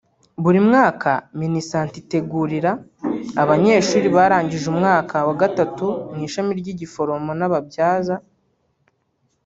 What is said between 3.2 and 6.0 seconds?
abanyeshuri barangije umwaka wa gatatu